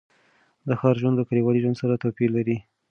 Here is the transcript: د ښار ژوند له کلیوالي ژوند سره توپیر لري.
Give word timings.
د 0.67 0.69
ښار 0.79 0.95
ژوند 1.01 1.15
له 1.17 1.23
کلیوالي 1.29 1.59
ژوند 1.63 1.79
سره 1.81 1.99
توپیر 2.03 2.29
لري. 2.37 2.57